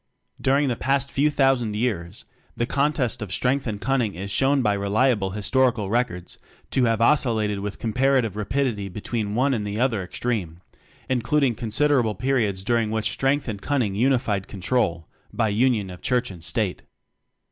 [0.41, 2.25] During the past few thousand years
[2.57, 6.39] the contest of Strength and Cun ning is shown by reliable historical records
[6.71, 10.61] to have oscillated with com parative rapidity between one and the other extreme
[11.07, 16.31] including consid erable periods during which Strength and Cunning unified control by union of Church
[16.31, 16.81] and State.